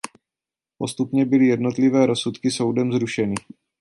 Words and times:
Postupně 0.77 1.25
byly 1.25 1.45
jednotlivé 1.47 2.05
rozsudky 2.05 2.51
soudem 2.51 2.91
zrušeny. 2.93 3.35